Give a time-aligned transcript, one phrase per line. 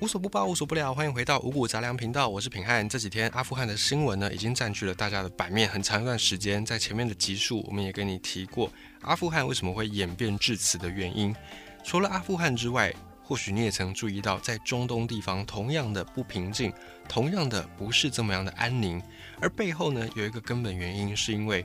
[0.00, 2.88] 无所不包，无所不聊，欢迎回到五谷杂粮频道，我是品汉。
[2.88, 6.64] 这几天阿富汗的新闻呢，已经占据了大家的版面很长一段时间。
[6.64, 8.72] 在前面的集数，我们也跟你提过
[9.02, 11.36] 阿富汗为什么会演变至此的原因。
[11.84, 12.90] 除了阿富汗之外，
[13.22, 16.72] 或许你也曾注意到，在中东地方同样的不平静，
[17.06, 19.02] 同样的不是这么样的安宁。
[19.38, 21.62] 而背后呢，有一个根本原因，是因为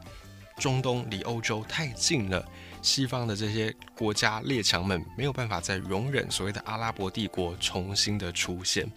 [0.57, 2.45] 中东离欧洲太近了。
[2.85, 8.87] 西方的这些国家列强们没有办法再容忍所谓的阿拉伯帝国重新的出现。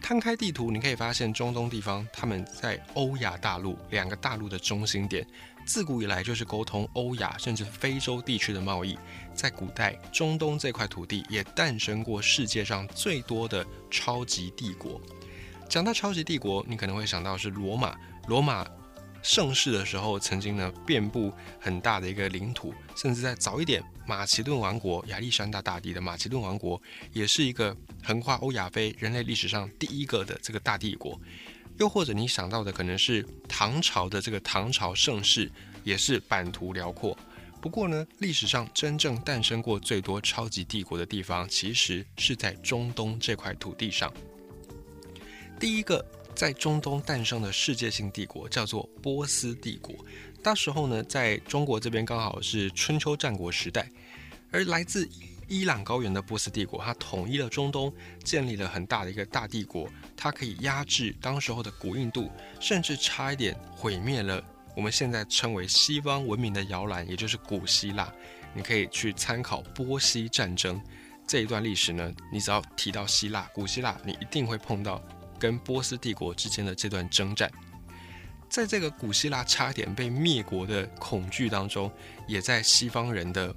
[0.00, 5.26] 摊开地图，你可以发现中东地方他们在欧亚大陆两个大陆的中心点，
[5.64, 8.98] 自古以来就是沟通欧亚甚至非洲地区的贸易。
[9.34, 15.00] 在古代，中东这块土地也诞生过世界上最多的超级帝国。
[15.68, 17.96] 讲到超级帝国，你可能会想到是罗马，
[18.26, 18.66] 罗马。
[19.22, 26.80] 盛世的时候，曾经呢遍布很大的一个领土，甚至在早一点，马其顿王国亚历山大大帝的马其顿王国，
[27.12, 31.18] 也是一个横跨欧亚非人类历史上第一个的这个大帝国。
[31.78, 35.50] 又或者你想到的可能是唐朝的这个唐朝盛世，
[35.84, 37.16] 也是版图辽阔。
[37.60, 44.12] 不过呢，历史上真正诞生过最多超级帝国的地方，其实是在中东这块土地上。
[45.60, 46.04] 第一个。
[46.42, 49.94] 在中东诞生的世界性帝国叫做波斯帝国。
[50.42, 53.88] 那时候呢，在中国这边刚好是春秋战国时代，
[54.50, 55.08] 而来自
[55.46, 59.88] 伊朗高原的波斯帝国，它统一了中东，建立了很大的一个大帝国。
[60.16, 64.42] 它可以压制当时候的古印度，甚至差一点毁灭了
[64.74, 68.12] 我们现在称为西方文明的摇篮，也就是古希腊。
[68.52, 70.82] 你可以去参考波西战争
[71.24, 72.12] 这一段历史呢。
[72.32, 75.00] 你只要提到希腊，古希腊，你一定会碰到。
[75.42, 77.50] 跟波斯帝国之间的这段征战，
[78.48, 81.90] 在这个古希腊差点被灭国的恐惧当中，
[82.28, 83.52] 也在西方人的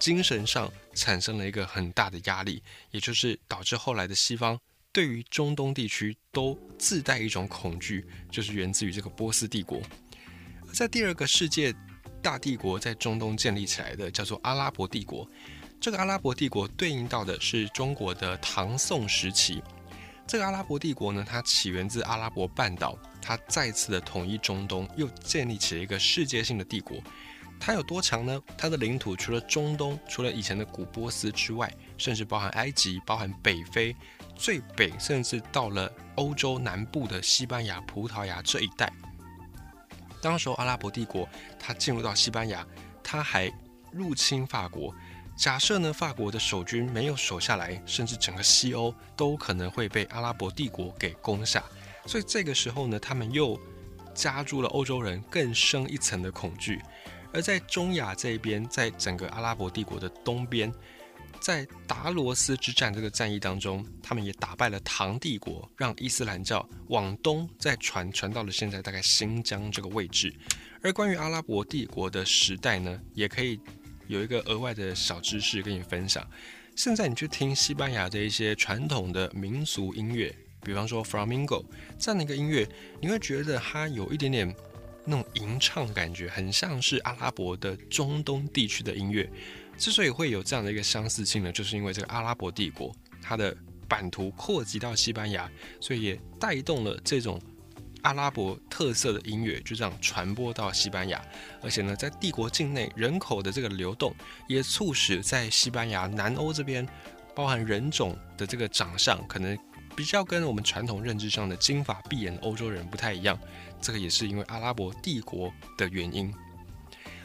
[0.00, 4.58] 精神上产生了一个很大的压力，也就是导致后来的西方
[4.90, 9.80] 对于中东地区都自带一种恐惧，就是源自于这个波斯帝国。
[10.72, 11.72] 在第二个世界
[12.20, 15.24] 大帝国在中东建立起来的，叫做阿拉伯帝国。
[15.80, 19.62] 这个阿拉伯帝国对应到的是中国的唐宋时期。
[20.30, 26.98] 这个阿拉伯帝国呢，它起源自阿拉伯半岛，它再次的统一中东，又建立起了一个世界性的帝国。
[27.58, 28.40] 它有多强呢？
[28.56, 33.96] 它的领土除了中东，除了以前的古波斯之外，甚至包含埃及，包含北非，
[34.36, 38.88] 最北甚至到了欧洲南部的西班牙、葡萄牙这一带。
[40.22, 42.64] 当时候阿拉伯帝国它进入到西班牙，
[43.02, 43.52] 它还
[43.90, 44.94] 入侵法国。
[45.40, 51.64] 假设呢，法国的守军没有守下来，甚至整个西欧都可能会被阿拉伯帝国给攻下。
[52.04, 53.58] 所以这个时候呢，他们又
[54.14, 56.78] 加注了欧洲人更深一层的恐惧。
[57.32, 60.70] 而在中亚这边，在整个阿拉伯帝国的东边，
[61.40, 70.34] 在达罗斯之战这个战役当中，他们也打败了唐帝国，让伊斯兰教往东再传传到了现在大概新疆这个位置。
[70.82, 73.58] 而关于阿拉伯帝国的时代呢，也可以。
[74.10, 76.28] 有一个额外的小知识跟你分享。
[76.74, 80.34] 现在你去听西班牙的一些传统的民俗音乐，
[80.64, 81.64] 比方说 flamenco
[81.96, 82.68] 这样的一个音乐，
[83.00, 84.52] 你会觉得它有一点点
[85.04, 89.30] 那种吟唱感觉，很像是阿拉伯的中东地区的音乐。
[89.78, 93.56] 之所以会有这样的一个相似性呢，就是因为这个阿拉伯帝国它的
[93.88, 95.48] 版图扩及到西班牙，
[95.80, 97.40] 所以也带动了这种。
[98.02, 101.22] 阿拉伯特色的音乐就这样传播到西班牙，
[101.62, 104.14] 而且呢，在帝国境内人口的这个流动，
[104.48, 106.86] 也促使在西班牙南欧这边，
[107.34, 109.58] 包含人种的这个长相，可能
[109.94, 113.38] 比较跟我们传统认知上的金发碧眼欧洲人不太一样。
[113.80, 116.32] 这个也是因为阿拉伯帝国的原因。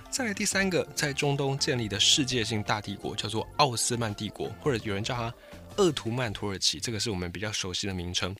[0.09, 5.34] 再来第三个，在中东建立的世界性大帝国叫做奥斯曼帝国，或者有人叫它
[5.78, 8.36] 鄂图曼土耳其，这个是我们比较熟悉的名称，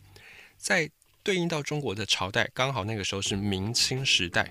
[0.58, 0.90] 在。
[1.26, 4.48] 对应到中国的朝代，刚好那个时候是明清时代。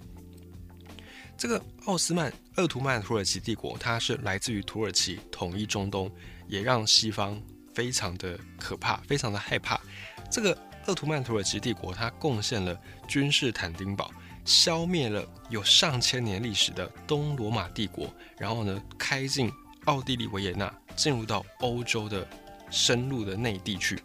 [1.38, 6.10] 这个奥斯曼鄂图曼土耳其帝国，它是来自于土耳其统一中东，
[6.48, 7.40] 也让西方
[7.72, 9.80] 非常的可怕，非常的害怕。
[10.28, 14.10] 这个鄂图曼土耳其帝国，它贡献了君士坦丁堡，
[14.44, 19.48] 消灭了有上千年历史的东罗马帝国，然后呢，开进
[19.84, 22.26] 奥地利维也纳，进入到欧洲的
[22.68, 23.96] 深入的内地去。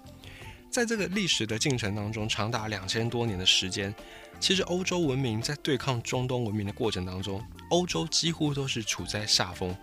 [0.69, 3.94] 在这个历史的进程当中，长达两千多年的时间，
[4.39, 9.75] 其实欧洲文明在对抗中东文明的过程当中，欧洲几乎都是处在下风。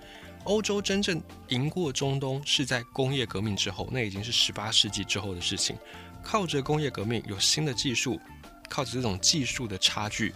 [0.45, 5.77] 欧洲真正赢过中东是在工业革命之后，那已经是十八世纪之后的事情。
[6.23, 8.21] 靠着工业革命有新的技术，
[8.69, 10.33] 靠着这种技术的差距，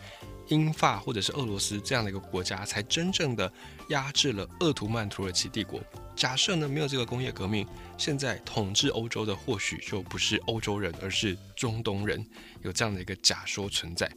[0.50, 3.52] 英法或者是俄罗斯这样的一个国家，才真正的
[3.88, 5.81] 压制了鄂图曼土耳其帝国。
[6.14, 7.67] 假设呢没有这个工业革命，
[7.97, 12.25] 现在统治欧洲的或许就不是欧洲人，而是中东人，
[12.62, 14.11] 有这样的一个假说存在。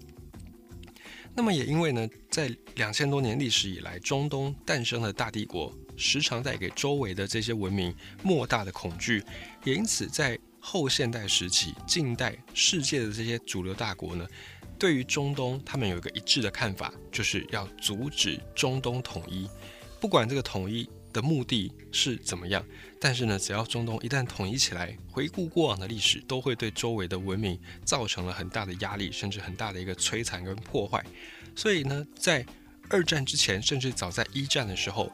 [1.36, 9.24] 那么也因为呢，在两千多年历史以来，中东诞生的大帝国，时常带给周围的这些文明莫大的恐惧，
[9.64, 14.28] 也因此在后现代时期、近代世界的这些主流大国呢，
[14.78, 19.48] 对于中东，他们有一个一致的看法，就是要阻止中东统一，
[20.00, 20.90] 不管这个统一。
[21.14, 22.66] 的目的是怎么样？
[23.00, 27.56] 但是呢，只要中东一旦统一起来，回顾过往的历史，都会对周围的文明
[27.86, 31.06] 造成了很大的压力，甚至很大的一个摧残跟破坏。
[31.56, 32.44] 所以呢，在
[32.90, 35.12] 二战之前，甚至早在一战的时候，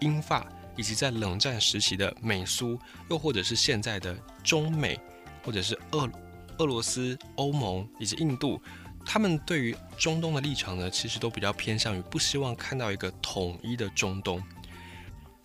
[0.00, 2.78] 英法以及在冷战时期的美苏，
[3.10, 4.98] 又或者是现在的中美，
[5.44, 6.10] 或者是俄
[6.56, 8.58] 俄罗斯、欧盟以及印度，
[9.04, 14.42] 他们对于中东的立场呢，其实都比较偏向于不希望看到一个统一的中东。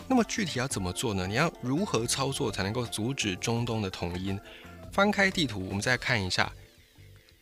[0.08, 1.28] 那么具体要怎么做呢？
[1.28, 4.38] 你要如何操作才能够阻止中东的统一？
[4.92, 6.52] 翻开地图，我们再看一下，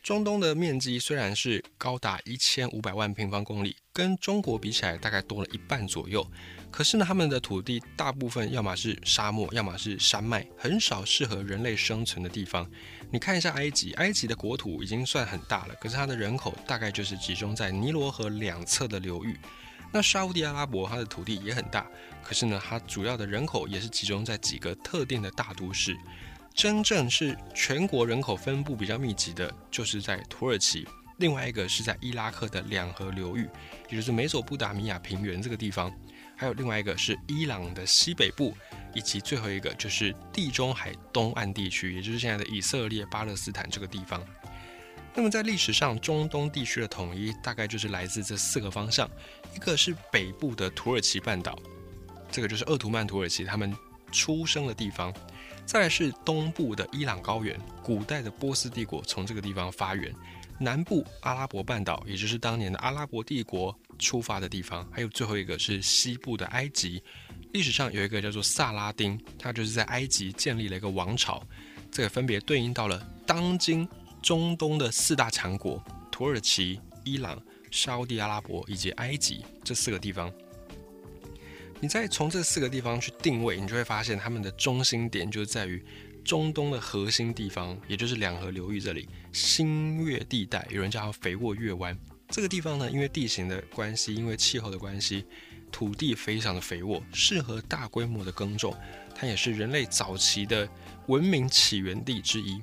[0.06, 6.24] 中东的面积虽然是高达一千五百万平方公里，跟中国比起来大概多了一半左右。
[6.70, 12.70] 可是呢，他们的土地大部分要么是沙漠，要么是山脉，很少适合人类生存的地方。
[13.10, 19.36] 你看一下埃及，埃及的国土已经算很大了，可是它的人口大概就是集中在尼罗河两侧的流域。
[19.92, 21.84] 那沙地阿拉伯它的土地也很大，
[22.22, 25.98] 可是呢，它主要的人口也是集中在几个特定的大都市。
[26.56, 30.88] 真正是全国人口分布比较密集的，就是在土耳其，
[31.18, 33.46] 另外一个是在伊拉克的两河流域，
[33.90, 35.92] 也就是美索不达米亚平原这个地方，
[36.34, 38.56] 还有另外一个是伊朗的西北部，
[38.94, 44.24] 以及最后一个就是地中海东岸地区，也就是现在的以色列、巴勒斯坦这个地方。
[45.14, 49.06] 那么在历史上，中东地区的统一大概就是来自这四个方向：
[49.54, 51.58] 一个是北部的土耳其半岛，
[52.30, 53.76] 这个就是鄂图曼土耳其他们
[54.10, 55.12] 出生的地方；
[55.66, 60.12] 再来是东部的伊朗高原，古代的波斯帝国从这个地方发源；
[60.60, 67.02] 南部阿拉伯半岛，也就是当年的阿拉伯帝国出发的地方；还有最后一个是西部的埃及，
[67.52, 71.42] 历史上有一个叫做萨拉丁，他就是在埃及建立了一个王朝，
[71.90, 73.86] 这个分别对应到了当今。
[74.22, 75.80] 中东的四大强国：
[76.10, 77.40] 土耳其、伊朗、
[77.70, 80.32] 沙地阿拉伯以及埃及这四个地方。
[81.78, 85.84] 你再从这四个地方去定位，你就会发现他们的中心点就在于
[86.24, 91.96] 中东的核心地方，也就是两河流域这里，新月地带，有人叫它肥沃月湾。
[92.28, 95.26] 这个地方呢，因为地形的关系，因为气候的关系，
[95.70, 98.74] 土地非常的肥沃，适合大规模的耕种。
[99.14, 100.68] 它也是人类早期的
[101.06, 102.60] 文明起源地之一。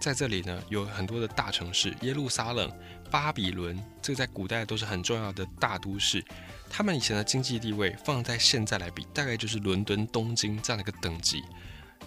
[0.00, 2.72] 在这里呢，有很多的大城市，耶路撒冷、
[3.10, 6.24] 巴比伦，这个在古代都是很重要的大都市。
[6.74, 11.42] 他们以前的经济地位，放在现在来比，大概就是伦敦、东京这样的一个等级。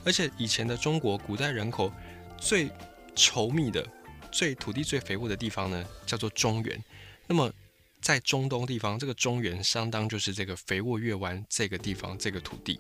[0.03, 1.93] 而且以前的中国，古代人口
[2.39, 2.71] 最
[3.15, 3.87] 稠密的、
[4.31, 6.83] 最土地最肥沃的地方呢，叫做中原。
[7.27, 7.53] 那么
[8.01, 12.79] 在中东地方，这个中原相当就是这个肥沃月湾这个地方这个土地。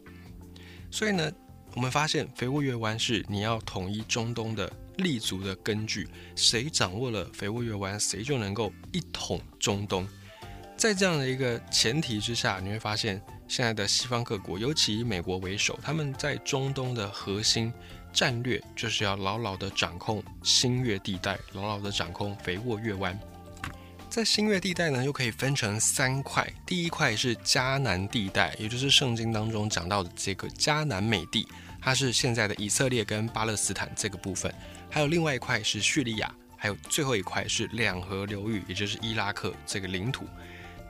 [0.89, 1.31] 所以呢，
[1.75, 4.71] 我们发现肥沃月湾是你要统一中东的。
[4.99, 6.07] 立足的根据，
[6.37, 10.07] 谁掌握了肥沃月湾，谁就能够一统中东。
[10.77, 17.73] 在这样的一个前提之下，你会发现现在的西方各国，尤其以美国为首，他们在中东的核心
[18.13, 23.17] 战略就是要牢牢的掌控新月地带，牢牢的掌控肥沃月湾。
[24.09, 31.47] 在新月地带呢，又可以分成三块，第一块是迦南地带，也就是圣经当中讲到的这个迦南美地，
[31.81, 34.53] 它是现在的以色列跟巴勒斯坦这个部分。
[34.89, 40.25] 还有另外一块是叙利亚，还有最后一块是两河流域，也就是伊拉克这个领土。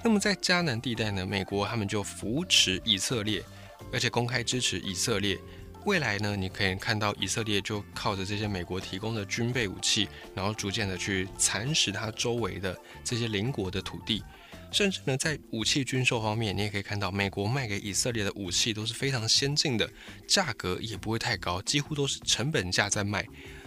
[0.05, 3.43] 那么在迦南地带呢，美国他们就扶持以色列，
[3.91, 5.35] 而且公开支持以色列。
[5.83, 14.23] 未来呢，你可以看到以色列就靠着这些美国提供的军备武器，然后逐渐的去蚕食它周围的这些邻国的土地。
[14.71, 19.89] 甚至呢，在武器军售方面，你也可以看到美国卖给以色列的武器都是非常先进的，
[20.27, 23.25] 价格也不会太高，几乎都是成本价在卖。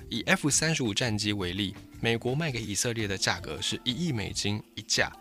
[0.08, 5.12] 以 F 三十五战机为例，美国卖给以色列的价格是一亿美金一架，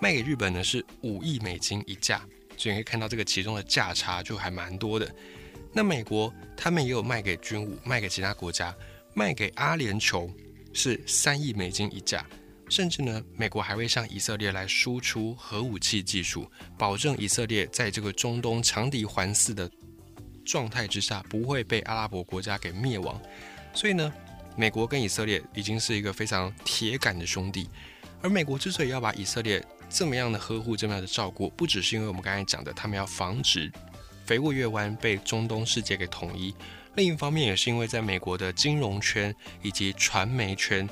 [0.00, 2.26] 卖给日本呢是五亿美金一架，
[2.56, 5.08] 所以你可以看到这个其中的价差就还蛮多的。
[5.72, 8.74] 那美国他们也有卖给军武，卖给其他国家，
[9.14, 10.28] 卖给阿联酋
[10.72, 12.26] 是三亿美金一架，
[12.68, 19.70] 甚至呢，美国还会向以色列来输出核武器技术，保证以色列在这个中东强敌环伺的
[20.44, 23.20] 状态之下，不会被阿拉伯国家给灭亡。
[23.74, 24.12] 所以呢。
[24.56, 27.70] 美国跟以色列已经是一个非常铁杆的兄弟，
[28.20, 33.70] 而美国之所以要把以色列这么样的呵护、这么样的照顾，不只是因为我们刚才讲的，他们要防止
[34.24, 36.54] 肥沃月湾被中东世界给统一，
[36.94, 40.88] 另一方面也是因为在美国的金融圈以及传媒圈，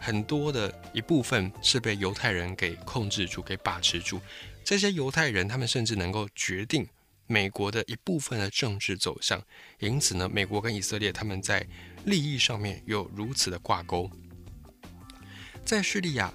[0.00, 4.20] 很多的一部分是被犹太人给控制住、给把持住。
[4.64, 6.84] 这些犹太人，他们甚至能够决定
[7.28, 9.40] 美国的一部分的政治走向。
[9.78, 11.64] 因此呢，美国跟以色列他们在
[12.04, 14.10] 利益上面有如此的挂钩。
[15.64, 16.34] 在叙利亚。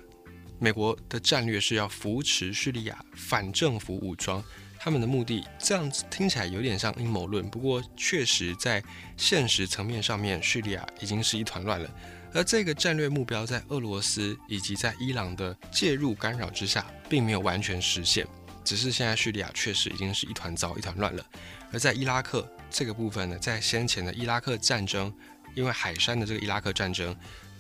[0.60, 4.44] 美国的战略是要扶持叙利亚反政府武装，
[4.80, 8.84] 他们的目的这样子听起来有点像阴谋论，不过确实在
[9.16, 11.90] 现实层面上面，叙利亚已经是一团乱了。
[12.34, 18.28] 而这个战略目标在俄罗斯以及在伊朗的介入干扰之下，并没有完全实现，
[18.64, 21.26] 只是现在叙利亚确实已经是一团糟、一团乱了。
[21.72, 25.14] 而在伊拉克这个部分呢，在先前的伊拉克战争，
[25.56, 27.16] 因为海山的这个伊拉克战争。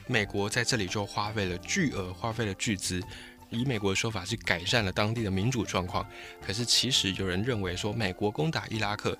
[0.07, 3.03] 美国在这里就花费了巨额，花费了巨资，
[3.49, 6.07] 以美国的说法是改善了当地的民主状况。
[6.45, 9.17] 可是其实有人认为说，美国攻打伊拉克，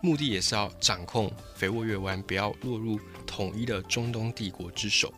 [0.00, 5.12] 目的也是要掌控肥沃月湾，不要落入统一的中东帝国之手。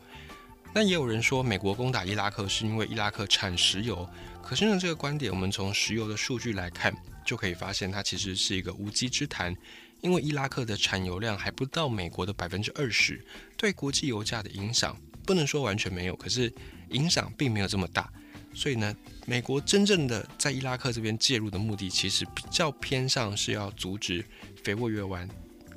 [0.73, 4.09] 那也有人说，美国攻打伊拉克是因为伊拉克产石油。
[4.43, 6.95] 可是呢，这个观点我们从石油的数据来看，
[7.27, 9.55] 就可以发现它其实是一个无稽之谈。
[10.03, 13.25] 因为伊拉克的产油量还不到美国的百分之二十，
[13.57, 14.97] 对国际油价的影响。
[15.27, 16.53] 不能说完全没有，可是
[16.89, 18.11] 影响并没有这么大。
[18.53, 24.25] 所以呢，美国真正的在伊拉克这边介入的目的，其实比较偏向是要阻止
[24.65, 25.29] 肥沃月湾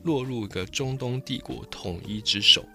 [0.04, 2.66] 落入一个中东帝国统一之手。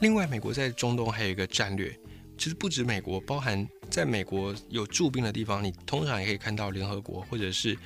[0.00, 1.98] 另外，美国在中东还有一个战略，
[2.38, 7.76] 其实不止美国，包含在美国有驻兵的地方，你通常也可以看到联合国或者是。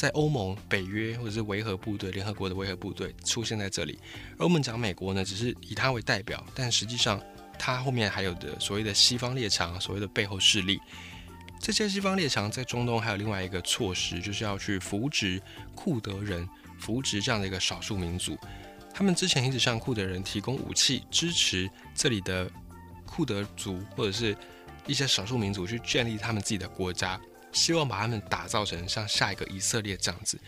[0.00, 3.98] 在欧盟、北约或者是维和部队、联合国的维和部队出现在这里，
[4.38, 7.22] 而我们讲美国呢，只是以它为代表，但实际上
[7.58, 10.80] 它后面还有的所谓的西方列强，所谓的背后势力。
[11.60, 15.38] 这些西方列强在中东还有另外一个措施，就是要去扶植
[15.74, 18.38] 库德人，扶植这样的一个少数民族。
[18.94, 22.50] 他们之前一直向库德人提供武器，支持这里的
[23.04, 24.34] 库德族或者是
[24.86, 27.20] 一些少数民族去建立他们自己的国家。
[27.52, 30.38] 希望把他们打造成像下一个以色列这样子，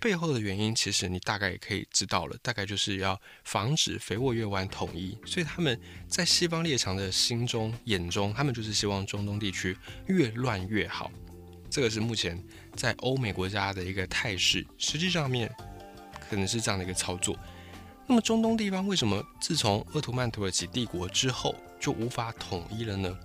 [0.00, 9.76] 背后的原因其实你大概也可以知道了，大概就是要防止肥沃月湾统一，所以他们在西方列强的心中眼中，他们就是希望中东地区
[10.06, 11.10] 越乱越好。
[11.68, 12.40] 这个是目前
[12.76, 15.52] 在欧美国家的一个态势，实际上面
[16.30, 17.36] 可能是这样的一个操作。
[18.06, 23.18] 那么中东地方为什么自从鄂图曼土耳其帝国之后就无法统一了呢？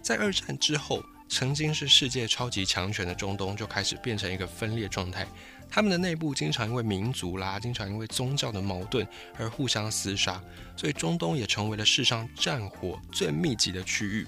[0.00, 1.02] 在二战之后。
[1.28, 5.26] 曾经是世界超级强权的中东，就开始变成一个分裂状态。
[5.68, 9.06] 他们的内部经常因为民族啦，经常因为宗教的矛盾
[9.36, 10.40] 而互相厮杀，
[10.76, 14.26] 所以中东也成为了世上战火最密集的区域。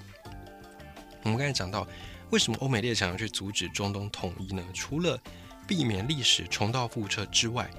[1.23, 1.87] 我们刚才讲到，
[2.29, 4.61] 为什么欧美列强要去阻止中东统一呢？
[4.73, 5.17] 除了
[5.65, 7.69] 避免历史重蹈覆辙之外，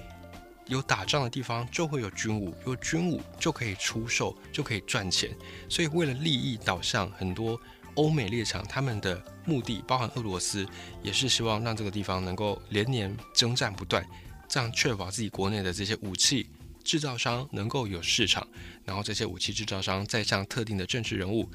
[0.65, 5.29] 有打仗的地方就会有军武，有军武就可以出售，就可以赚钱。
[5.69, 7.59] 所以为了利益导向，很多。
[7.95, 10.65] 欧美列强他们的目的，包含俄罗斯，
[11.03, 14.05] 也是希望让这个地方能够连年征战不断，
[14.47, 16.47] 这样确保自己国内的这些武器
[16.83, 18.47] 制造商能够有市场，
[18.85, 21.49] 然后这些武器制造商再向特定的政治人物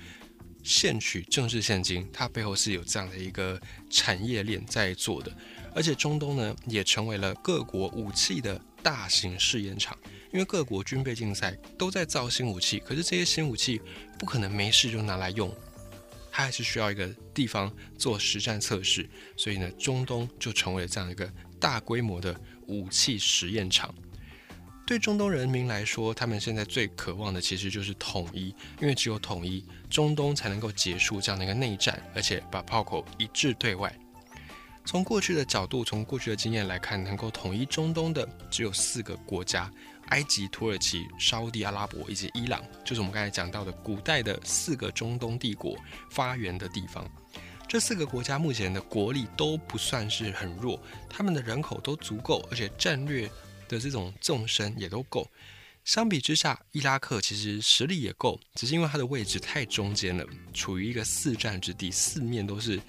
[0.63, 5.33] 献取政治现金，它背后是有这样的一个产业链在做的。
[5.75, 9.97] 而且中东呢，也成为了各国武器的大型试验场，
[10.33, 13.81] 因为各国军备竞赛都在造新武器，可是这些新武器
[14.19, 15.55] 不可能没事就拿来用。
[16.37, 21.27] 它还是需要一个地方做实战测试，所以呢，中东就成为了这样一个
[21.59, 23.95] 大规模的武器实验场。
[24.87, 33.91] 对中东人民来说，他们现在最渴望的其实就是统一，因为只有统一，中东才能够结束这样的一个内战，而且把炮口一致对外。
[34.85, 39.73] 从过去的角度，从过去的经验来看，能够统一中东的只有四个国家。
[40.09, 45.77] 埃及、土耳其、沙地阿拉伯以及伊朗，就是我们刚才讲到的古代的四个中东帝国
[46.11, 47.09] 发源的地方。
[47.69, 53.29] 这四个国家目前的国力都不算是很弱，他们的人口都足够，而且战略
[53.69, 55.29] 的这种纵深也都够。
[55.85, 62.81] 相比之下，伊拉克其实实力也够，只是因为它的位置太中间了，处于一个四战之地，四面都是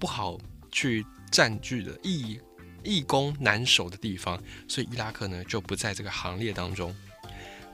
[0.00, 0.36] 不好
[0.72, 2.40] 去占据的意义。
[2.86, 6.94] 易攻难守的地方，所以伊拉克呢就不在这个行列当中。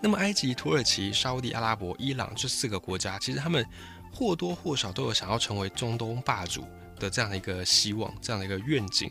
[0.01, 3.65] 那么埃及、土耳其、沙地阿拉伯、伊朗这四个国家，其实他们
[4.11, 6.67] 或多或少都有想要成为中东霸主
[6.99, 9.09] 的这样的一个希望，这样的一个愿景。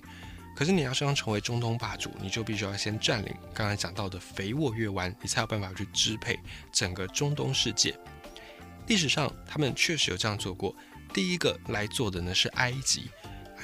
[0.54, 6.38] 可是你要想成为中东霸主，你就必须要先占领刚才讲到的肥沃月湾，你才有办法去支配
[6.74, 7.98] 整个中东世界。
[8.88, 10.76] 历史上他们确实有这样做过。
[11.14, 13.10] 第一个来做的呢是埃及。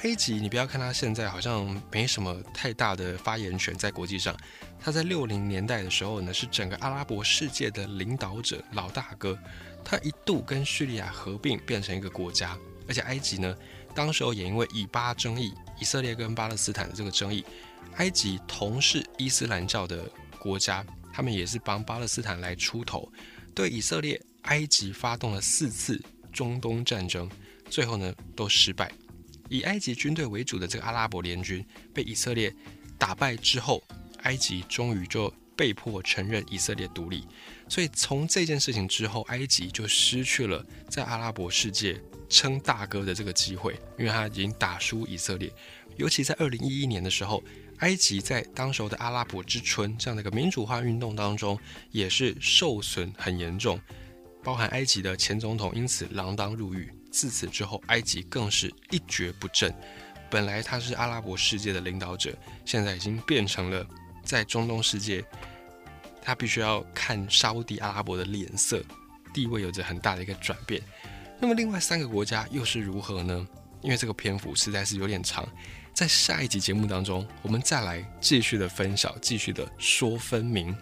[0.04, 4.36] 埃及，你不要看他现在好像没什么太大的发言权在国际上，
[4.78, 9.36] 他在六零年代的时候呢是整个阿拉伯世界的领导者、老大哥。
[9.84, 13.56] 他一度跟叙利亚合并变成一个国家，而且埃及呢，
[13.94, 17.44] 当时候也因为以巴争议，以色列跟巴勒斯坦的这个争议，
[17.96, 23.10] 埃及同是伊斯兰教的国家，他们也是帮巴勒斯坦来出头，
[23.54, 26.00] 对以色列、埃及发动了四次
[26.32, 27.28] 中东战争，
[27.70, 28.92] 最后呢都失败。
[29.48, 31.64] 以埃及军队为主的这个阿拉伯联军
[31.94, 32.54] 被以色列
[32.98, 33.82] 打败之后，
[34.22, 37.26] 埃及终于就被迫承认以色列独立。
[37.68, 45.52] 所以从这件事情之后，埃及就失去了在阿拉伯世界称大哥的这个机会，因为他已经打输以色列。
[45.96, 47.42] 尤其在二零一一年的时候，
[47.78, 51.58] 埃及在当时的阿拉伯之春这样的一个民主化运动当中，
[51.90, 53.80] 也是受损很严重，
[54.44, 56.88] 包含埃及的前总统因此锒铛入狱。
[57.18, 59.74] 自此之后，埃及更是一蹶不振。
[60.30, 62.32] 本来他是阿拉伯世界的领导者，
[62.64, 63.84] 现在已经变成了
[64.22, 65.24] 在中东世界，
[66.22, 68.80] 他必须要看沙地阿拉伯的脸色，
[69.34, 70.80] 地位有着很大的一个转变。
[71.40, 73.44] 那么另外三个国家又是如何呢？
[73.82, 75.44] 因为这个篇幅实在是有点长，
[75.92, 80.72] 在下一集节目当中，我们再来继续的分享，继续的说分明